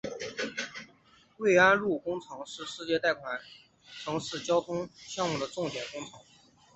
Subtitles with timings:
[1.37, 3.39] 槐安路工程是世界银行贷款
[4.03, 6.19] 城市交通项目的重点工程。